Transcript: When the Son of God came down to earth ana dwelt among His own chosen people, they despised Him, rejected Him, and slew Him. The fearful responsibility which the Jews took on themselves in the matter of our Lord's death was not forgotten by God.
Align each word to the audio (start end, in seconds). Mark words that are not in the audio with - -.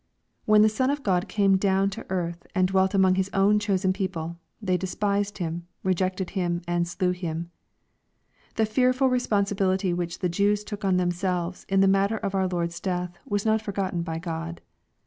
When 0.45 0.63
the 0.63 0.67
Son 0.67 0.89
of 0.89 1.03
God 1.03 1.27
came 1.27 1.57
down 1.57 1.91
to 1.91 2.07
earth 2.09 2.47
ana 2.55 2.65
dwelt 2.65 2.95
among 2.95 3.13
His 3.13 3.29
own 3.35 3.59
chosen 3.59 3.93
people, 3.93 4.37
they 4.59 4.75
despised 4.75 5.37
Him, 5.37 5.67
rejected 5.83 6.31
Him, 6.31 6.63
and 6.67 6.87
slew 6.87 7.11
Him. 7.11 7.51
The 8.55 8.65
fearful 8.65 9.09
responsibility 9.11 9.93
which 9.93 10.17
the 10.17 10.27
Jews 10.27 10.63
took 10.63 10.83
on 10.83 10.97
themselves 10.97 11.67
in 11.69 11.81
the 11.81 11.87
matter 11.87 12.17
of 12.17 12.33
our 12.33 12.47
Lord's 12.47 12.79
death 12.79 13.15
was 13.27 13.45
not 13.45 13.61
forgotten 13.61 14.01
by 14.01 14.17
God. 14.17 14.61